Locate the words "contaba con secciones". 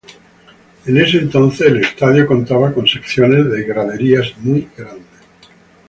2.25-3.51